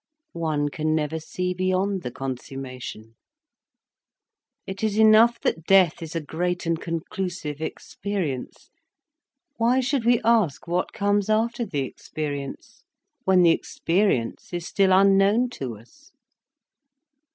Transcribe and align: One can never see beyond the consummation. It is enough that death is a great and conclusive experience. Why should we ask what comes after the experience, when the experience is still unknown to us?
One 0.33 0.69
can 0.69 0.95
never 0.95 1.19
see 1.19 1.53
beyond 1.53 2.01
the 2.01 2.09
consummation. 2.09 3.17
It 4.65 4.83
is 4.83 4.97
enough 4.97 5.39
that 5.41 5.65
death 5.65 6.01
is 6.01 6.15
a 6.15 6.19
great 6.25 6.65
and 6.65 6.81
conclusive 6.81 7.61
experience. 7.61 8.71
Why 9.57 9.79
should 9.79 10.03
we 10.03 10.19
ask 10.25 10.67
what 10.67 10.91
comes 10.91 11.29
after 11.29 11.67
the 11.67 11.81
experience, 11.81 12.83
when 13.25 13.43
the 13.43 13.51
experience 13.51 14.51
is 14.53 14.65
still 14.65 14.91
unknown 14.91 15.51
to 15.59 15.77
us? 15.77 16.11